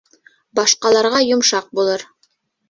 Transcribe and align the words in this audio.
Башҡаларға 0.59 1.19
йомшаҡ 1.27 1.69
булыр. 1.81 2.07